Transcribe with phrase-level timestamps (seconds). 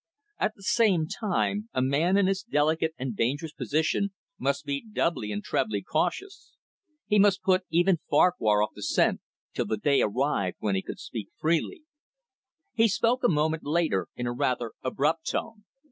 [0.39, 5.31] At the same time a man in his delicate and dangerous position must be doubly
[5.31, 6.55] and trebly cautious.
[7.05, 9.21] He must put even Farquhar off the scent,
[9.53, 11.83] till the day arrived when he could speak freely.
[12.73, 15.65] He spoke a moment after, in a rather abrupt tone.